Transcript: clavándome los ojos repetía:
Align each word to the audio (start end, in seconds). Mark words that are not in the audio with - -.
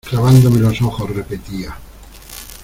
clavándome 0.09 0.59
los 0.59 0.81
ojos 0.81 1.07
repetía: 1.15 1.77